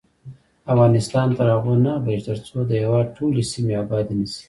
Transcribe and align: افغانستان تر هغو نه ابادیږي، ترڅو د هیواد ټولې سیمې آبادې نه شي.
افغانستان 0.73 1.27
تر 1.37 1.47
هغو 1.55 1.73
نه 1.85 1.91
ابادیږي، 1.99 2.23
ترڅو 2.27 2.57
د 2.65 2.71
هیواد 2.81 3.07
ټولې 3.17 3.41
سیمې 3.51 3.73
آبادې 3.83 4.13
نه 4.19 4.25
شي. 4.31 4.39